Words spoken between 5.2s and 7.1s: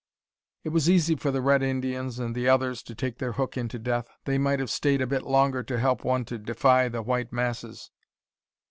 longer to help one to defy the